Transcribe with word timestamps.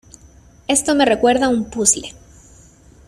Esto 0.67 0.95
me 0.95 1.05
recuerda 1.05 1.45
a 1.45 1.49
un 1.49 1.69
puzle. 1.69 2.15